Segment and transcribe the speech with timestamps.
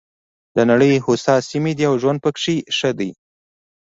[0.55, 3.09] د نړۍ هوسا سیمې دي او ژوند پکې ښه دی.